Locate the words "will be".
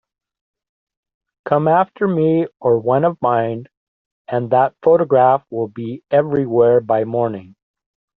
5.51-6.01